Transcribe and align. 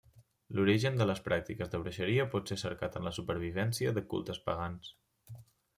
L'origen 0.59 0.95
de 1.01 1.05
les 1.09 1.21
pràctiques 1.27 1.71
de 1.75 1.81
bruixeria 1.83 2.25
pot 2.33 2.49
ser 2.53 2.59
cercat 2.65 2.99
en 3.01 3.07
la 3.09 3.15
supervivència 3.19 3.95
de 3.99 4.05
cultes 4.15 4.43
pagans. 4.49 4.93